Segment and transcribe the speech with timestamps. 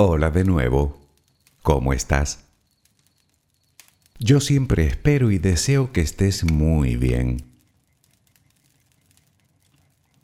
[0.00, 0.96] Hola de nuevo.
[1.64, 2.44] ¿Cómo estás?
[4.20, 7.42] Yo siempre espero y deseo que estés muy bien.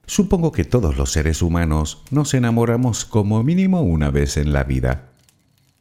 [0.06, 5.10] Supongo que todos los seres humanos nos enamoramos como mínimo una vez en la vida.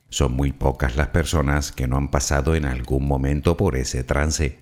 [0.09, 4.57] Son muy pocas las personas que no han pasado en algún momento por ese trance.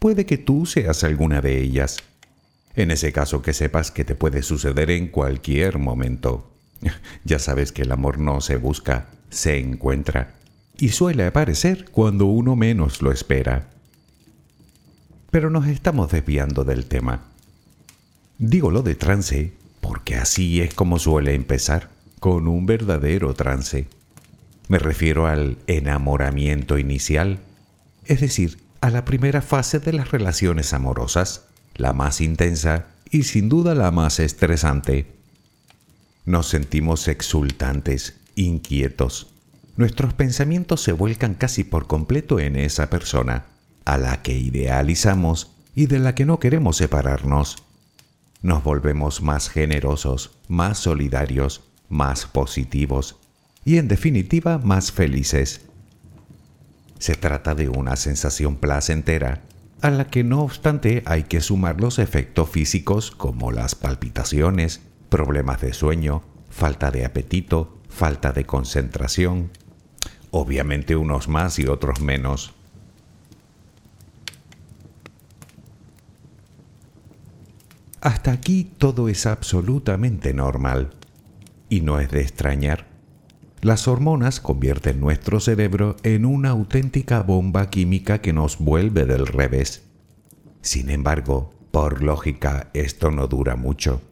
[0.00, 1.98] Puede que tú seas alguna de ellas.
[2.74, 6.50] En ese caso que sepas que te puede suceder en cualquier momento.
[7.24, 10.34] Ya sabes que el amor no se busca, se encuentra
[10.76, 13.68] y suele aparecer cuando uno menos lo espera.
[15.30, 17.22] Pero nos estamos desviando del tema.
[18.38, 23.86] Digo lo de trance porque así es como suele empezar, con un verdadero trance.
[24.66, 27.40] Me refiero al enamoramiento inicial,
[28.06, 33.50] es decir, a la primera fase de las relaciones amorosas, la más intensa y sin
[33.50, 35.13] duda la más estresante.
[36.24, 39.34] Nos sentimos exultantes, inquietos,
[39.76, 43.46] nuestros pensamientos se vuelcan casi por completo en esa persona,
[43.84, 47.56] a la que idealizamos y de la que no queremos separarnos.
[48.40, 53.16] Nos volvemos más generosos, más solidarios, más positivos
[53.64, 55.62] y en definitiva más felices.
[57.00, 59.42] Se trata de una sensación placentera,
[59.80, 64.82] a la que no obstante hay que sumar los efectos físicos como las palpitaciones,
[65.14, 69.52] problemas de sueño, falta de apetito, falta de concentración,
[70.32, 72.52] obviamente unos más y otros menos.
[78.00, 80.90] Hasta aquí todo es absolutamente normal.
[81.68, 82.88] Y no es de extrañar.
[83.60, 89.84] Las hormonas convierten nuestro cerebro en una auténtica bomba química que nos vuelve del revés.
[90.60, 94.02] Sin embargo, por lógica, esto no dura mucho.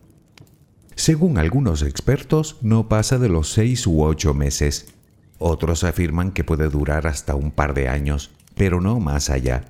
[1.03, 4.95] Según algunos expertos, no pasa de los seis u ocho meses,
[5.41, 9.65] otros afirman que puede durar hasta un par de años, pero no más allá.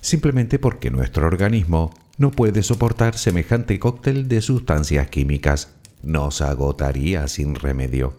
[0.00, 5.68] Simplemente porque nuestro organismo no puede soportar semejante cóctel de sustancias químicas.
[6.02, 8.16] Nos agotaría sin remedio.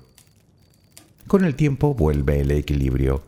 [1.27, 3.23] Con el tiempo vuelve el equilibrio.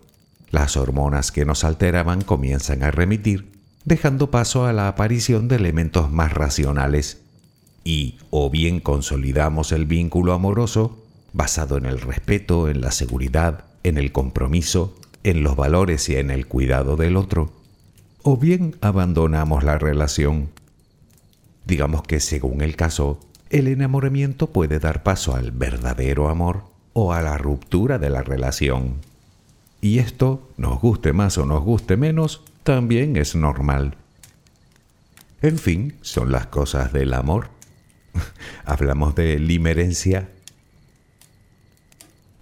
[0.49, 3.51] Las hormonas que nos alteraban comienzan a remitir,
[3.83, 7.22] dejando paso a la aparición de elementos más racionales.
[7.83, 13.97] Y o bien consolidamos el vínculo amoroso basado en el respeto, en la seguridad, en
[13.97, 17.51] el compromiso, en los valores y en el cuidado del otro,
[18.21, 20.49] o bien abandonamos la relación.
[21.65, 27.21] Digamos que según el caso, el enamoramiento puede dar paso al verdadero amor o a
[27.21, 28.95] la ruptura de la relación.
[29.81, 33.97] Y esto, nos guste más o nos guste menos, también es normal.
[35.41, 37.49] En fin, son las cosas del amor.
[38.65, 40.29] Hablamos de limerencia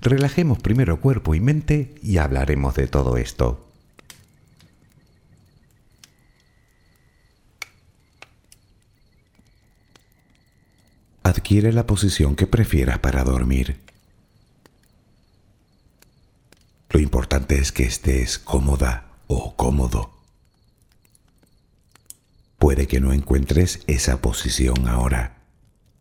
[0.01, 3.67] Relajemos primero cuerpo y mente y hablaremos de todo esto.
[11.21, 13.79] Adquiere la posición que prefieras para dormir.
[16.89, 20.11] Lo importante es que estés cómoda o cómodo.
[22.57, 25.40] Puede que no encuentres esa posición ahora.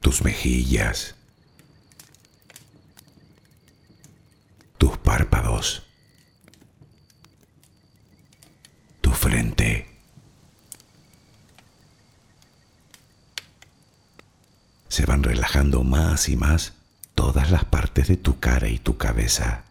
[0.00, 1.14] Tus mejillas.
[4.78, 5.82] Tus párpados.
[9.00, 9.88] Tu frente.
[14.98, 16.72] se van relajando más y más
[17.14, 19.62] todas las partes de tu cara y tu cabeza.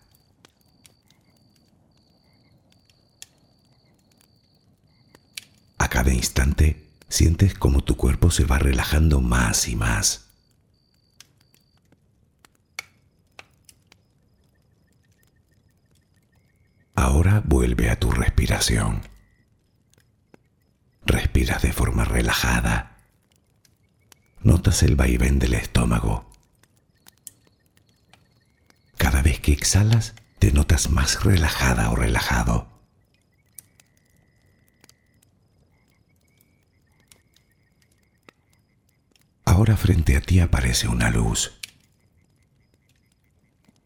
[5.78, 10.28] A cada instante sientes como tu cuerpo se va relajando más y más.
[16.96, 19.02] Ahora vuelve a tu respiración.
[21.06, 22.98] Respiras de forma relajada.
[24.42, 26.30] Notas el vaivén del estómago.
[28.98, 32.77] Cada vez que exhalas, te notas más relajada o relajado.
[39.48, 41.54] Ahora frente a ti aparece una luz.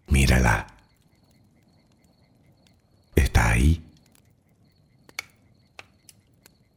[0.08, 0.66] Mírala.
[3.16, 3.84] Está ahí.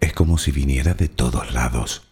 [0.00, 2.02] Es como si viniera de todos lados.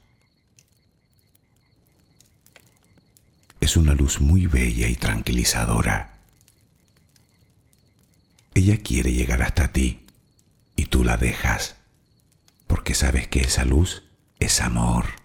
[3.61, 6.15] Es una luz muy bella y tranquilizadora.
[8.55, 10.07] Ella quiere llegar hasta ti
[10.75, 11.77] y tú la dejas
[12.67, 14.05] porque sabes que esa luz
[14.41, 15.22] es amor.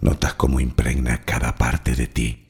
[0.00, 2.46] Notas cómo impregna cada parte de ti.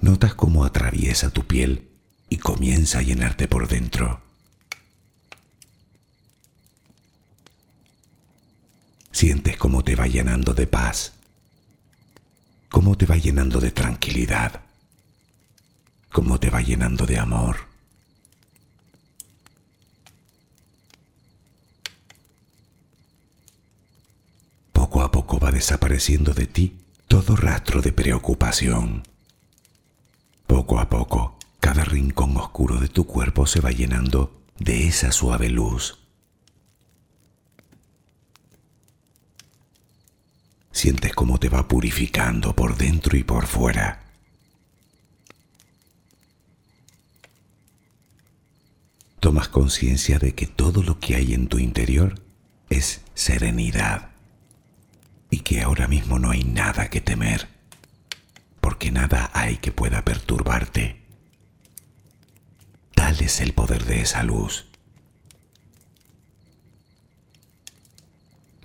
[0.00, 1.88] Notas cómo atraviesa tu piel
[2.28, 4.20] y comienza a llenarte por dentro.
[9.12, 11.12] Sientes cómo te va llenando de paz,
[12.68, 14.60] cómo te va llenando de tranquilidad,
[16.12, 17.68] cómo te va llenando de amor.
[24.88, 29.02] poco a poco va desapareciendo de ti todo rastro de preocupación.
[30.46, 35.48] Poco a poco, cada rincón oscuro de tu cuerpo se va llenando de esa suave
[35.48, 35.98] luz.
[40.70, 44.04] Sientes cómo te va purificando por dentro y por fuera.
[49.18, 52.22] Tomas conciencia de que todo lo que hay en tu interior
[52.70, 54.07] es serenidad
[55.30, 57.48] y que ahora mismo no hay nada que temer,
[58.60, 61.02] porque nada hay que pueda perturbarte.
[62.94, 64.66] Tal es el poder de esa luz.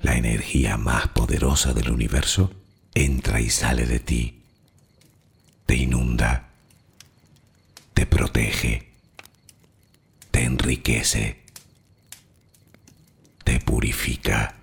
[0.01, 2.51] La energía más poderosa del universo
[2.93, 4.43] entra y sale de ti,
[5.65, 6.50] te inunda,
[7.93, 8.91] te protege,
[10.32, 11.43] te enriquece,
[13.43, 14.62] te purifica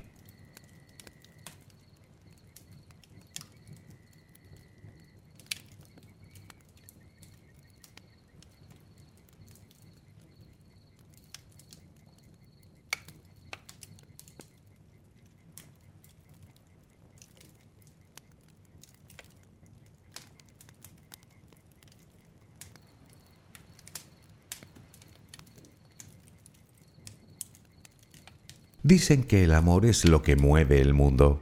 [28.83, 31.41] Dicen que el amor es lo que mueve el mundo.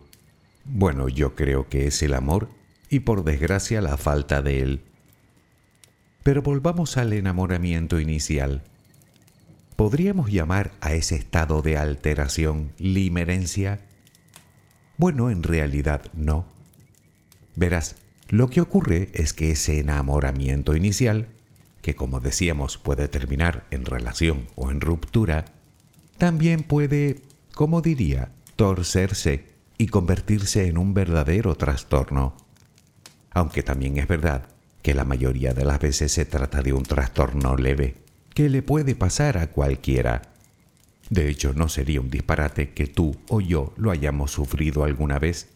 [0.65, 2.49] Bueno, yo creo que es el amor
[2.89, 4.81] y por desgracia la falta de él.
[6.23, 8.63] Pero volvamos al enamoramiento inicial.
[9.77, 13.79] ¿Podríamos llamar a ese estado de alteración limerencia?
[14.97, 16.45] Bueno, en realidad no.
[17.55, 17.95] Verás,
[18.27, 21.29] lo que ocurre es que ese enamoramiento inicial,
[21.81, 25.45] que como decíamos puede terminar en relación o en ruptura,
[26.17, 27.21] también puede
[27.53, 29.45] como diría, torcerse
[29.77, 32.35] y convertirse en un verdadero trastorno.
[33.31, 34.47] Aunque también es verdad
[34.81, 37.95] que la mayoría de las veces se trata de un trastorno leve,
[38.33, 40.21] que le puede pasar a cualquiera.
[41.09, 45.49] De hecho, no sería un disparate que tú o yo lo hayamos sufrido alguna vez.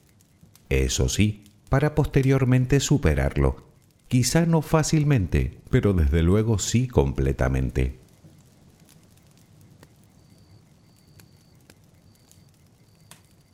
[0.70, 3.68] Eso sí, para posteriormente superarlo.
[4.08, 8.03] Quizá no fácilmente, pero desde luego sí completamente.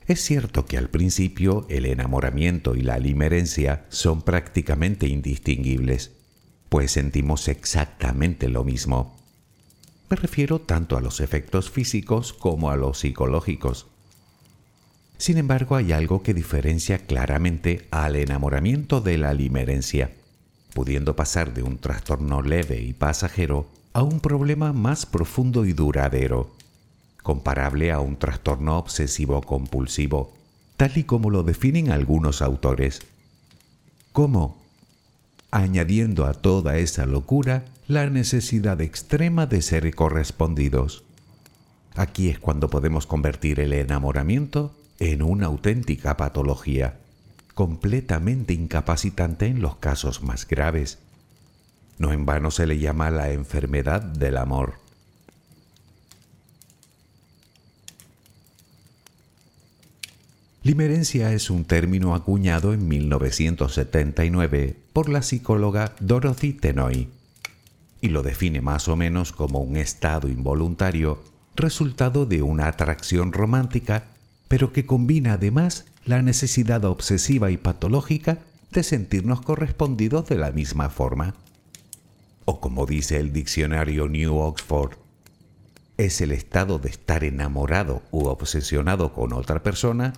[0.10, 6.13] Es cierto que al principio el enamoramiento y la limerencia son prácticamente indistinguibles,
[6.68, 9.16] pues sentimos exactamente lo mismo.
[10.10, 13.86] Me refiero tanto a los efectos físicos como a los psicológicos.
[15.20, 20.10] Sin embargo, hay algo que diferencia claramente al enamoramiento de la limerencia,
[20.74, 26.58] pudiendo pasar de un trastorno leve y pasajero a un problema más profundo y duradero
[27.24, 30.34] comparable a un trastorno obsesivo compulsivo,
[30.78, 33.02] tal y como lo definen algunos autores.
[34.12, 34.62] ¿Cómo?
[35.52, 41.04] Añadiendo a toda esa locura la necesidad extrema de ser correspondidos.
[41.96, 47.00] Aquí es cuando podemos convertir el enamoramiento en una auténtica patología,
[47.56, 51.00] completamente incapacitante en los casos más graves.
[51.98, 54.76] No en vano se le llama la enfermedad del amor.
[60.70, 67.10] Limerencia es un término acuñado en 1979 por la psicóloga Dorothy Tenoy
[68.02, 71.24] y lo define más o menos como un estado involuntario
[71.56, 74.10] resultado de una atracción romántica,
[74.48, 78.38] pero que combina además la necesidad obsesiva y patológica
[78.72, 81.34] de sentirnos correspondidos de la misma forma.
[82.46, 84.92] O como dice el diccionario New Oxford,
[85.98, 90.14] es el estado de estar enamorado u obsesionado con otra persona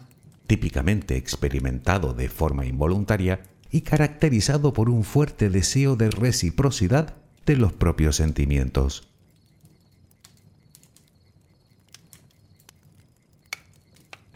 [0.51, 3.39] típicamente experimentado de forma involuntaria
[3.71, 7.15] y caracterizado por un fuerte deseo de reciprocidad
[7.45, 9.07] de los propios sentimientos.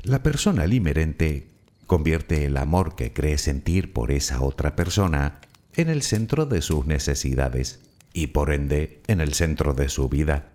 [0.03, 1.49] La persona limerente
[1.85, 5.41] convierte el amor que cree sentir por esa otra persona
[5.75, 7.81] en el centro de sus necesidades
[8.13, 10.53] y por ende en el centro de su vida.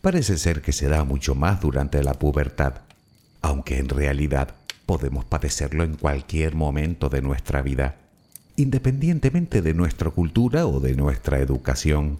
[0.00, 2.83] Parece ser que se da mucho más durante la pubertad,
[3.44, 4.54] aunque en realidad
[4.86, 7.96] podemos padecerlo en cualquier momento de nuestra vida,
[8.56, 12.18] independientemente de nuestra cultura o de nuestra educación.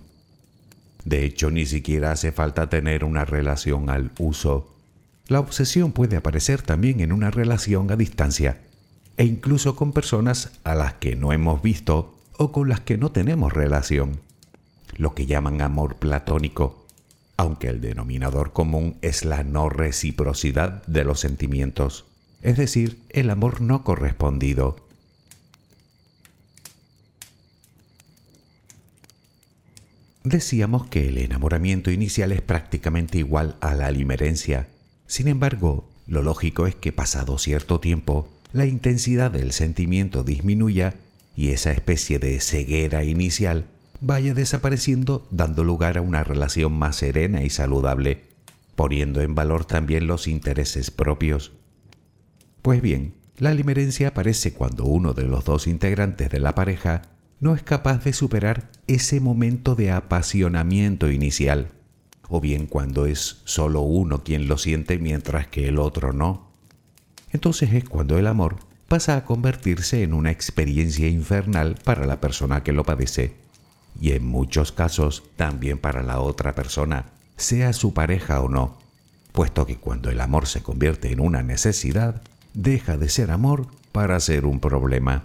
[1.06, 4.74] De hecho, ni siquiera hace falta tener una relación al uso.
[5.26, 8.60] La obsesión puede aparecer también en una relación a distancia,
[9.16, 13.12] e incluso con personas a las que no hemos visto o con las que no
[13.12, 14.20] tenemos relación,
[14.98, 16.83] lo que llaman amor platónico
[17.36, 22.04] aunque el denominador común es la no reciprocidad de los sentimientos,
[22.42, 24.76] es decir, el amor no correspondido.
[30.22, 34.68] Decíamos que el enamoramiento inicial es prácticamente igual a la limerencia.
[35.06, 40.94] Sin embargo, lo lógico es que pasado cierto tiempo, la intensidad del sentimiento disminuya
[41.36, 43.66] y esa especie de ceguera inicial
[44.00, 48.22] vaya desapareciendo dando lugar a una relación más serena y saludable,
[48.76, 51.52] poniendo en valor también los intereses propios.
[52.62, 57.02] Pues bien, la limerencia aparece cuando uno de los dos integrantes de la pareja
[57.40, 61.68] no es capaz de superar ese momento de apasionamiento inicial,
[62.28, 66.50] o bien cuando es solo uno quien lo siente mientras que el otro no.
[67.32, 68.56] Entonces es cuando el amor
[68.88, 73.43] pasa a convertirse en una experiencia infernal para la persona que lo padece
[74.00, 78.78] y en muchos casos también para la otra persona, sea su pareja o no,
[79.32, 84.18] puesto que cuando el amor se convierte en una necesidad, deja de ser amor para
[84.20, 85.24] ser un problema.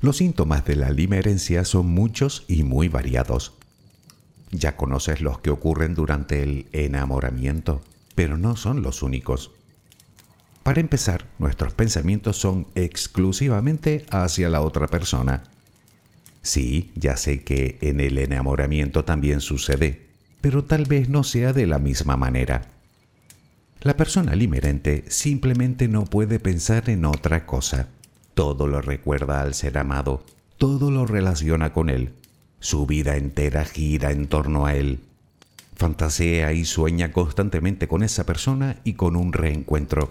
[0.00, 3.52] Los síntomas de la limerencia son muchos y muy variados.
[4.50, 7.82] Ya conoces los que ocurren durante el enamoramiento,
[8.14, 9.52] pero no son los únicos.
[10.62, 15.42] Para empezar, nuestros pensamientos son exclusivamente hacia la otra persona.
[16.42, 20.06] Sí, ya sé que en el enamoramiento también sucede,
[20.40, 22.68] pero tal vez no sea de la misma manera.
[23.82, 27.88] La persona limerente simplemente no puede pensar en otra cosa.
[28.34, 30.22] Todo lo recuerda al ser amado,
[30.58, 32.12] todo lo relaciona con él.
[32.58, 35.00] Su vida entera gira en torno a él.
[35.76, 40.10] Fantasea y sueña constantemente con esa persona y con un reencuentro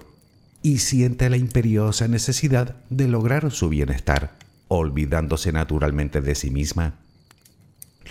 [0.62, 6.96] y siente la imperiosa necesidad de lograr su bienestar, olvidándose naturalmente de sí misma,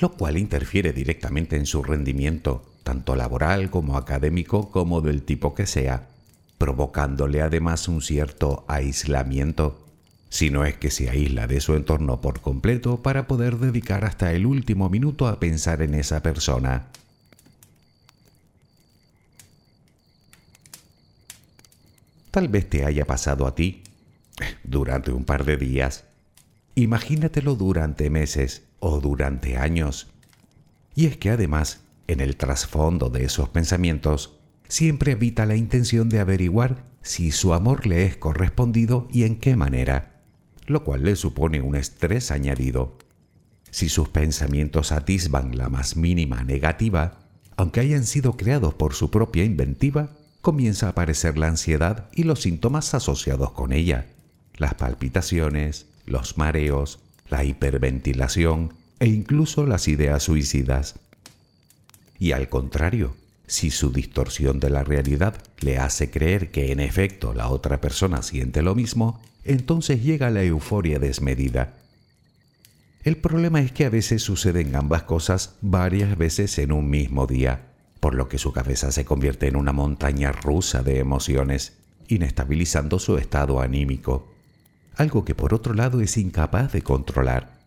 [0.01, 5.67] lo cual interfiere directamente en su rendimiento, tanto laboral como académico como del tipo que
[5.67, 6.09] sea,
[6.57, 9.85] provocándole además un cierto aislamiento,
[10.31, 14.33] si no es que se aísla de su entorno por completo para poder dedicar hasta
[14.33, 16.89] el último minuto a pensar en esa persona.
[22.31, 23.83] Tal vez te haya pasado a ti
[24.65, 26.05] durante un par de días.
[26.75, 30.09] Imagínatelo durante meses o durante años.
[30.95, 34.39] Y es que además, en el trasfondo de esos pensamientos,
[34.69, 39.57] siempre habita la intención de averiguar si su amor le es correspondido y en qué
[39.57, 40.23] manera,
[40.67, 42.99] lo cual le supone un estrés añadido.
[43.71, 47.21] Si sus pensamientos atisban la más mínima negativa,
[47.57, 50.18] aunque hayan sido creados por su propia inventiva,
[50.49, 54.07] comienza a aparecer la ansiedad y los síntomas asociados con ella,
[54.57, 60.95] las palpitaciones, los mareos, la hiperventilación e incluso las ideas suicidas.
[62.19, 63.15] Y al contrario,
[63.47, 68.23] si su distorsión de la realidad le hace creer que en efecto la otra persona
[68.23, 71.75] siente lo mismo, entonces llega la euforia desmedida.
[73.05, 77.68] El problema es que a veces suceden ambas cosas varias veces en un mismo día,
[78.01, 83.19] por lo que su cabeza se convierte en una montaña rusa de emociones, inestabilizando su
[83.19, 84.29] estado anímico,
[84.97, 87.59] algo que por otro lado es incapaz de controlar.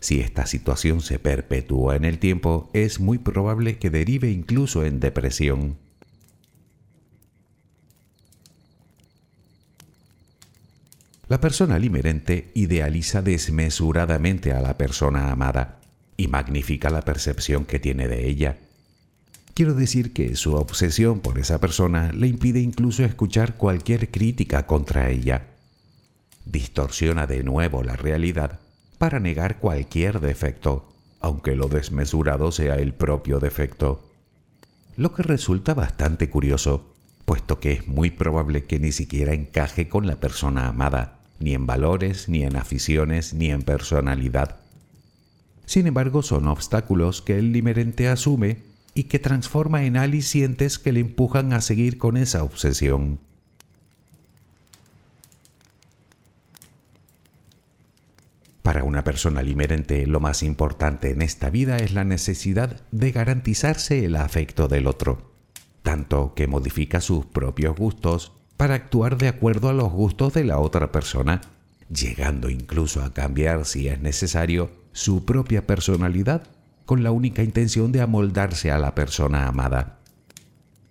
[0.00, 4.98] Si esta situación se perpetúa en el tiempo, es muy probable que derive incluso en
[4.98, 5.76] depresión.
[11.28, 15.80] La persona limerente idealiza desmesuradamente a la persona amada
[16.16, 18.58] y magnifica la percepción que tiene de ella.
[19.60, 25.10] Quiero decir que su obsesión por esa persona le impide incluso escuchar cualquier crítica contra
[25.10, 25.48] ella.
[26.46, 28.60] Distorsiona de nuevo la realidad
[28.96, 30.88] para negar cualquier defecto,
[31.20, 34.08] aunque lo desmesurado sea el propio defecto.
[34.96, 36.94] Lo que resulta bastante curioso,
[37.26, 41.66] puesto que es muy probable que ni siquiera encaje con la persona amada ni en
[41.66, 44.56] valores, ni en aficiones, ni en personalidad.
[45.66, 51.00] Sin embargo, son obstáculos que el limerente asume y que transforma en alicientes que le
[51.00, 53.20] empujan a seguir con esa obsesión.
[58.62, 64.04] Para una persona limerente, lo más importante en esta vida es la necesidad de garantizarse
[64.04, 65.32] el afecto del otro,
[65.82, 70.58] tanto que modifica sus propios gustos para actuar de acuerdo a los gustos de la
[70.58, 71.40] otra persona,
[71.88, 76.46] llegando incluso a cambiar, si es necesario, su propia personalidad
[76.90, 80.00] con la única intención de amoldarse a la persona amada.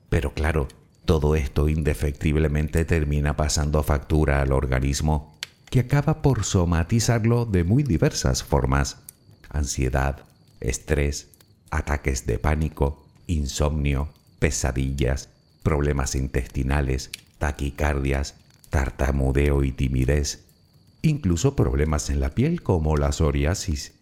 [0.08, 0.70] Pero claro,
[1.04, 5.38] todo esto indefectiblemente termina pasando factura al organismo,
[5.70, 9.02] que acaba por somatizarlo de muy diversas formas.
[9.50, 10.24] Ansiedad,
[10.62, 11.32] estrés,
[11.70, 14.08] ataques de pánico, insomnio,
[14.40, 15.28] pesadillas,
[15.64, 18.36] problemas intestinales, taquicardias,
[18.70, 20.46] tartamudeo y timidez,
[21.02, 23.99] incluso problemas en la piel como la psoriasis.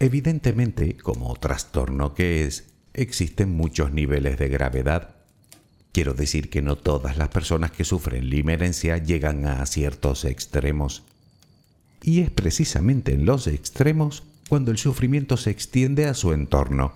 [0.00, 5.16] Evidentemente, como trastorno que es, existen muchos niveles de gravedad.
[5.92, 11.02] Quiero decir que no todas las personas que sufren limerencia llegan a ciertos extremos.
[12.02, 16.92] Y es precisamente en los extremos cuando el sufrimiento se extiende a su entorno.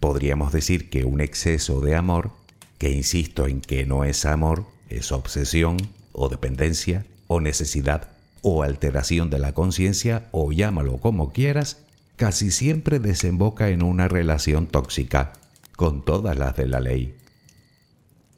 [0.00, 2.30] Podríamos decir que un exceso de amor,
[2.78, 5.76] que insisto en que no es amor, es obsesión
[6.12, 11.78] o dependencia o necesidad o alteración de la conciencia o llámalo como quieras,
[12.16, 15.32] casi siempre desemboca en una relación tóxica,
[15.76, 17.16] con todas las de la ley.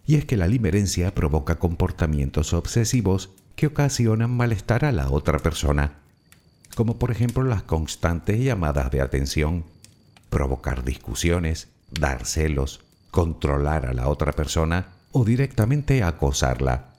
[0.07, 5.99] Y es que la limerencia provoca comportamientos obsesivos que ocasionan malestar a la otra persona,
[6.75, 9.65] como por ejemplo las constantes llamadas de atención,
[10.29, 16.95] provocar discusiones, dar celos, controlar a la otra persona o directamente acosarla.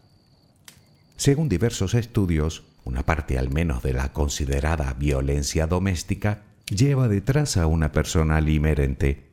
[1.18, 7.68] Según diversos estudios, una parte al menos de la considerada violencia doméstica lleva detrás a
[7.68, 9.30] una persona limerente.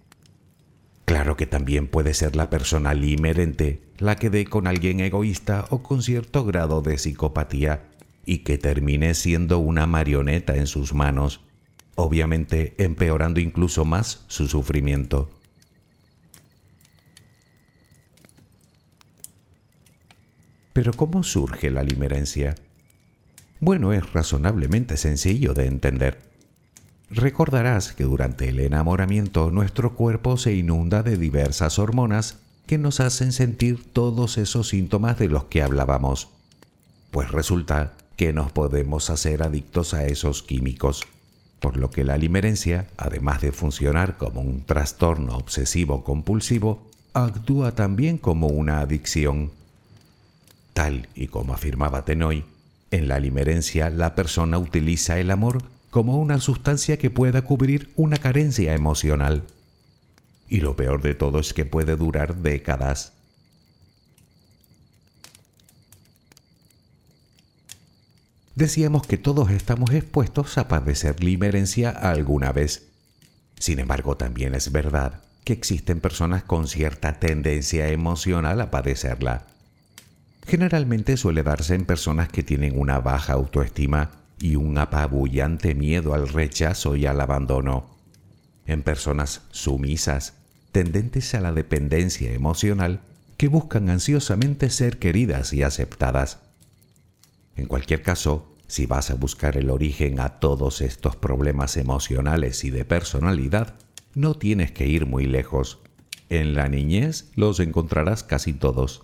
[1.05, 5.83] Claro que también puede ser la persona limerente la que dé con alguien egoísta o
[5.83, 7.85] con cierto grado de psicopatía
[8.25, 11.41] y que termine siendo una marioneta en sus manos
[11.99, 15.31] obviamente empeorando incluso más su sufrimiento.
[20.73, 22.55] Pero ¿cómo surge la limerencia?
[23.61, 26.19] Bueno, es razonablemente sencillo de entender.
[27.11, 33.33] Recordarás que durante el enamoramiento nuestro cuerpo se inunda de diversas hormonas que nos hacen
[33.33, 36.29] sentir todos esos síntomas de los que hablábamos.
[37.11, 41.07] Pues resulta que nos podemos hacer adictos a esos químicos
[41.61, 48.19] por lo que la limerencia, además de funcionar como un trastorno obsesivo compulsivo, actúa también
[48.19, 49.51] como una adicción.
[50.73, 52.45] Tal y como afirmaba Tenoy,
[52.91, 58.19] en la limerencia la persona utiliza el amor como una sustancia que pueda cubrir una
[58.19, 59.45] carencia emocional.
[60.49, 63.13] Y lo peor de todo es que puede durar décadas.
[68.59, 72.89] decíamos que todos estamos expuestos a padecer limerencia alguna vez.
[73.57, 79.47] Sin embargo, también es verdad que existen personas con cierta tendencia emocional a padecerla.
[80.49, 86.27] Generalmente suele darse en personas que tienen una baja autoestima y un apabullante miedo al
[86.27, 87.91] rechazo y al abandono.
[88.65, 90.39] En personas sumisas,
[90.73, 93.03] tendentes a la dependencia emocional,
[93.37, 96.39] que buscan ansiosamente ser queridas y aceptadas.
[97.55, 102.71] En cualquier caso, si vas a buscar el origen a todos estos problemas emocionales y
[102.71, 103.75] de personalidad,
[104.15, 105.81] no tienes que ir muy lejos.
[106.31, 109.03] En la niñez los encontrarás casi todos.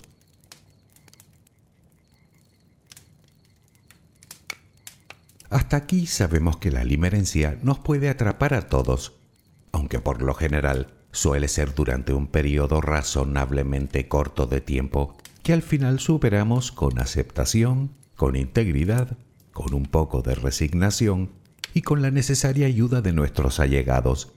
[5.50, 9.14] Hasta aquí sabemos que la limerencia nos puede atrapar a todos,
[9.72, 15.62] aunque por lo general suele ser durante un periodo razonablemente corto de tiempo que al
[15.62, 19.16] final superamos con aceptación, con integridad,
[19.52, 21.30] con un poco de resignación
[21.74, 24.32] y con la necesaria ayuda de nuestros allegados.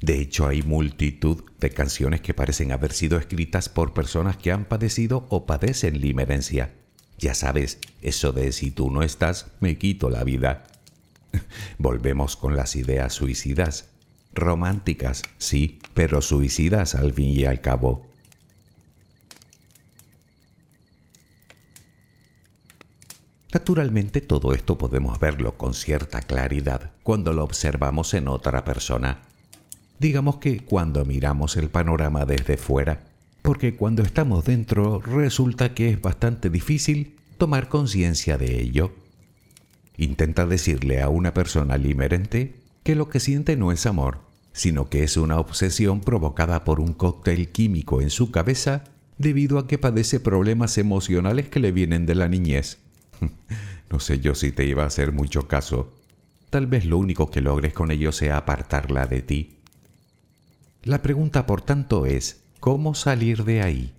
[0.00, 4.64] De hecho, hay multitud de canciones que parecen haber sido escritas por personas que han
[4.64, 6.74] padecido o padecen limerencia.
[7.18, 10.64] Ya sabes, eso de si tú no estás, me quito la vida.
[11.78, 13.88] Volvemos con las ideas suicidas.
[14.34, 18.06] Románticas, sí, pero suicidas al fin y al cabo.
[23.52, 29.20] Naturalmente todo esto podemos verlo con cierta claridad cuando lo observamos en otra persona.
[29.98, 33.11] Digamos que cuando miramos el panorama desde fuera,
[33.42, 38.92] porque cuando estamos dentro resulta que es bastante difícil tomar conciencia de ello.
[39.96, 44.20] Intenta decirle a una persona limerente que lo que siente no es amor,
[44.52, 48.84] sino que es una obsesión provocada por un cóctel químico en su cabeza
[49.18, 52.78] debido a que padece problemas emocionales que le vienen de la niñez.
[53.90, 55.92] No sé yo si te iba a hacer mucho caso.
[56.48, 59.58] Tal vez lo único que logres con ello sea apartarla de ti.
[60.82, 63.92] La pregunta, por tanto, es, ¿cómo salir de ahí?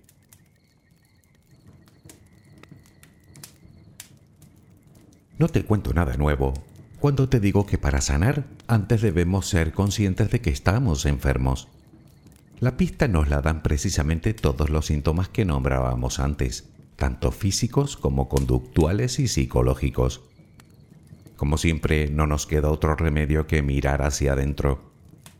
[5.38, 6.54] No te cuento nada nuevo
[6.98, 11.68] cuando te digo que para sanar antes debemos ser conscientes de que estamos enfermos.
[12.58, 16.64] La pista nos la dan precisamente todos los síntomas que nombrábamos antes
[16.96, 20.22] tanto físicos como conductuales y psicológicos.
[21.36, 24.93] Como siempre, no nos queda otro remedio que mirar hacia adentro,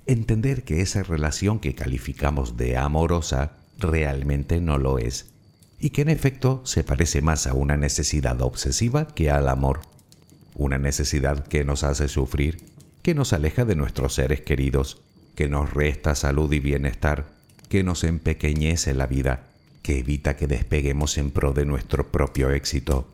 [0.06, 5.26] entender que esa relación que calificamos de amorosa realmente no lo es,
[5.78, 9.80] y que en efecto se parece más a una necesidad obsesiva que al amor,
[10.54, 12.62] una necesidad que nos hace sufrir,
[13.02, 15.02] que nos aleja de nuestros seres queridos,
[15.34, 17.26] que nos resta salud y bienestar,
[17.68, 19.48] que nos empequeñece la vida
[19.84, 23.06] que evita que despeguemos en pro de nuestro propio éxito.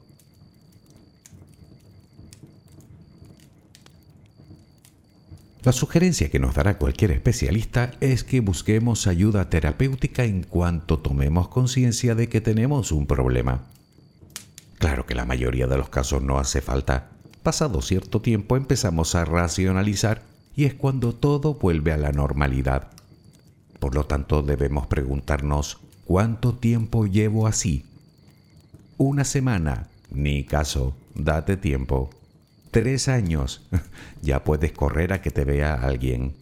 [5.62, 11.49] La sugerencia que nos dará cualquier especialista es que busquemos ayuda terapéutica en cuanto tomemos
[11.49, 13.66] conciencia de que tenemos un problema.
[14.79, 17.11] Claro que la mayoría de los casos no hace falta.
[17.42, 20.23] Pasado cierto tiempo empezamos a racionalizar
[20.57, 22.88] y es cuando todo vuelve a la normalidad.
[23.79, 25.79] Por lo tanto, debemos preguntarnos
[26.11, 27.85] ¿Cuánto tiempo llevo así?
[28.99, 32.11] Una semana, ni caso, date tiempo.
[32.70, 33.66] Tres años,
[34.22, 36.35] ya puedes correr a que te vea alguien.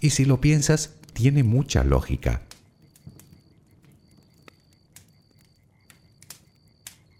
[0.00, 2.42] Y si lo piensas, tiene mucha lógica.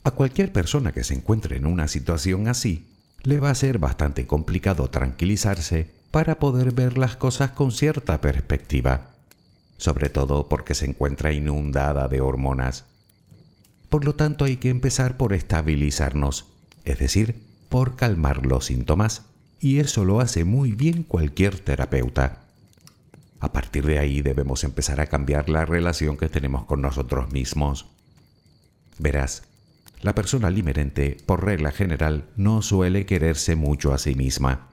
[0.04, 2.86] A cualquier persona que se encuentre en una situación así,
[3.22, 9.10] le va a ser bastante complicado tranquilizarse para poder ver las cosas con cierta perspectiva
[9.78, 12.84] sobre todo porque se encuentra inundada de hormonas.
[13.88, 16.46] Por lo tanto hay que empezar por estabilizarnos,
[16.84, 19.22] es decir, por calmar los síntomas,
[19.61, 22.44] y eso lo hace muy bien cualquier terapeuta.
[23.40, 27.87] A partir de ahí debemos empezar a cambiar la relación que tenemos con nosotros mismos.
[28.98, 29.44] Verás,
[30.02, 34.68] la persona limerente, por regla general, no suele quererse mucho a sí misma.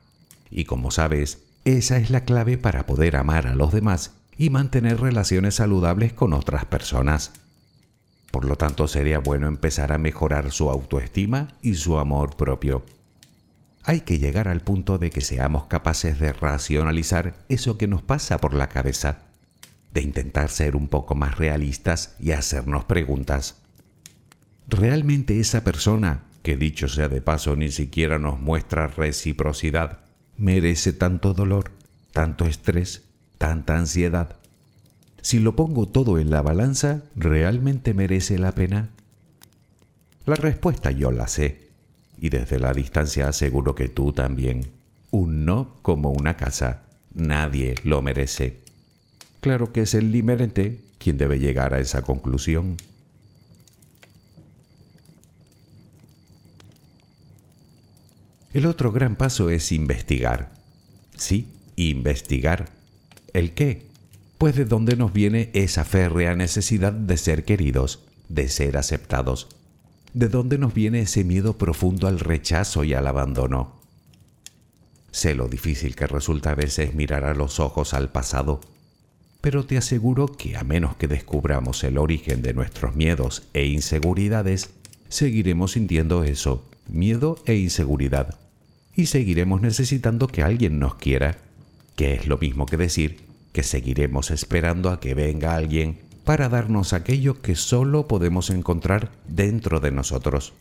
[0.49, 4.99] Y como sabes, esa es la clave para poder amar a los demás y mantener
[4.99, 7.33] relaciones saludables con otras personas.
[8.31, 12.85] Por lo tanto, sería bueno empezar a mejorar su autoestima y su amor propio.
[13.83, 18.39] Hay que llegar al punto de que seamos capaces de racionalizar eso que nos pasa
[18.39, 19.19] por la cabeza,
[19.93, 23.61] de intentar ser un poco más realistas y hacernos preguntas.
[24.67, 29.99] ¿Realmente esa persona, que dicho sea de paso ni siquiera nos muestra reciprocidad,
[30.35, 31.71] merece tanto dolor,
[32.11, 33.03] tanto estrés
[33.37, 34.35] tanta ansiedad?
[35.25, 38.91] Si lo pongo todo en la balanza, ¿realmente merece la pena?
[40.27, 41.69] La respuesta yo la sé,
[42.19, 44.67] y desde la distancia aseguro que tú también.
[45.09, 46.83] Un no como una casa,
[47.15, 48.59] nadie lo merece.
[49.41, 52.77] Claro que es el limerente quien debe llegar a esa conclusión.
[58.53, 60.51] El otro gran paso es investigar.
[61.17, 62.69] Sí, investigar
[63.33, 63.94] ¿El qué?
[64.37, 69.47] Pues de dónde nos viene esa férrea necesidad de ser queridos, de ser aceptados.
[70.13, 73.79] ¿De dónde nos viene ese miedo profundo al rechazo y al abandono?
[75.11, 78.59] Sé lo difícil que resulta a veces mirar a los ojos al pasado,
[79.39, 84.71] pero te aseguro que a menos que descubramos el origen de nuestros miedos e inseguridades,
[85.07, 88.37] seguiremos sintiendo eso miedo e inseguridad.
[88.95, 91.37] Y seguiremos necesitando que alguien nos quiera,
[91.95, 93.24] que es lo mismo que decir
[93.55, 99.79] que seguiremos esperando a que venga alguien para darnos aquello que solo podemos encontrar dentro
[99.79, 100.51] de nosotros.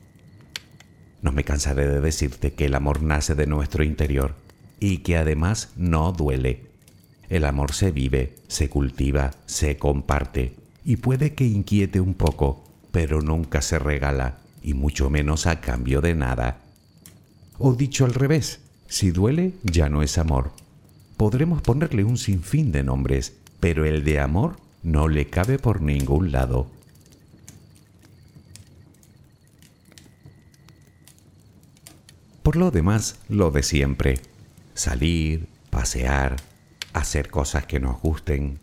[1.20, 4.36] No me cansaré de decirte que el amor nace de nuestro interior
[4.78, 6.66] y que además no duele.
[7.28, 10.54] El amor se vive, se cultiva, se comparte
[10.84, 16.00] y puede que inquiete un poco, pero nunca se regala y mucho menos a cambio
[16.00, 16.60] de nada.
[17.58, 20.52] O dicho al revés, si duele ya no es amor.
[21.16, 26.32] Podremos ponerle un sinfín de nombres, pero el de amor no le cabe por ningún
[26.32, 26.66] lado.
[32.42, 34.20] Por lo demás, lo de siempre.
[34.74, 36.36] Salir, pasear,
[36.92, 38.58] hacer cosas que nos gusten,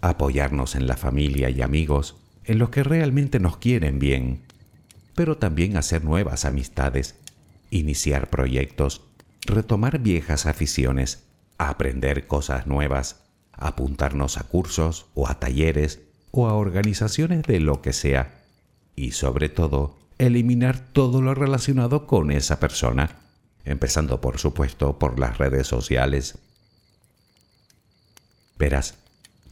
[0.00, 4.42] apoyarnos en la familia y amigos, en los que realmente nos quieren bien,
[5.14, 7.16] pero también hacer nuevas amistades,
[7.70, 9.02] iniciar proyectos,
[9.46, 11.23] retomar viejas aficiones,
[11.68, 13.22] aprender cosas nuevas,
[13.52, 16.00] apuntarnos a cursos o a talleres
[16.30, 18.42] o a organizaciones de lo que sea
[18.96, 23.16] y sobre todo eliminar todo lo relacionado con esa persona,
[23.64, 26.38] empezando por supuesto por las redes sociales.
[28.58, 28.94] Verás,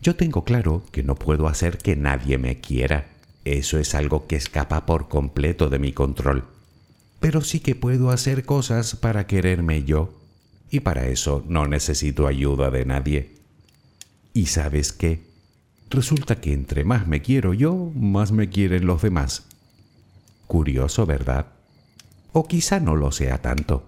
[0.00, 3.06] yo tengo claro que no puedo hacer que nadie me quiera.
[3.44, 6.44] Eso es algo que escapa por completo de mi control.
[7.20, 10.21] Pero sí que puedo hacer cosas para quererme yo.
[10.72, 13.34] Y para eso no necesito ayuda de nadie.
[14.32, 15.22] ¿Y sabes qué?
[15.90, 19.44] Resulta que entre más me quiero yo, más me quieren los demás.
[20.46, 21.48] Curioso, ¿verdad?
[22.32, 23.84] O quizá no lo sea tanto.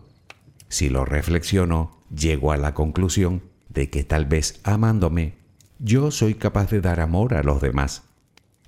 [0.68, 5.36] Si lo reflexiono, llego a la conclusión de que tal vez amándome,
[5.78, 8.02] yo soy capaz de dar amor a los demás.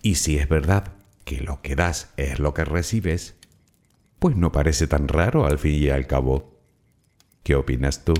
[0.01, 0.95] Y si es verdad
[1.27, 3.35] que lo que das es lo que recibes,
[4.19, 6.56] pues no parece tan raro al fin y al cabo.
[7.47, 8.13] ¿Qué opinas tú?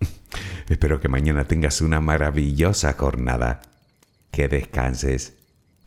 [0.70, 3.60] Espero que mañana tengas una maravillosa jornada.
[4.30, 5.34] Que descanses.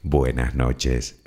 [0.03, 1.19] Buenas noches.